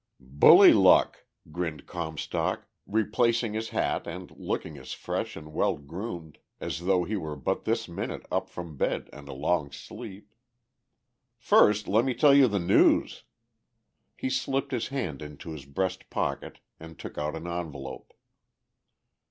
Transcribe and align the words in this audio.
"Bully 0.23 0.73
luck," 0.73 1.25
grinned 1.51 1.85
Comstock, 1.85 2.65
replacing 2.87 3.53
his 3.53 3.69
hat 3.69 4.07
and 4.07 4.31
looking 4.35 4.75
as 4.79 4.93
fresh 4.93 5.35
and 5.35 5.53
well 5.53 5.77
groomed 5.77 6.39
as 6.59 6.79
though 6.85 7.03
he 7.03 7.15
were 7.15 7.35
but 7.35 7.65
this 7.65 7.87
minute 7.87 8.25
up 8.31 8.49
from 8.49 8.77
bed 8.77 9.11
and 9.13 9.29
a 9.29 9.33
long 9.33 9.71
sleep. 9.71 10.33
"First 11.37 11.87
let 11.87 12.03
me 12.03 12.15
tell 12.15 12.33
you 12.33 12.47
the 12.47 12.57
news." 12.57 13.25
He 14.17 14.31
slipped 14.31 14.71
his 14.71 14.87
hand 14.87 15.21
into 15.21 15.51
his 15.51 15.65
breast 15.65 16.09
pocket 16.09 16.61
and 16.79 16.97
took 16.97 17.19
out 17.19 17.35
an 17.35 17.45
envelope. 17.45 18.11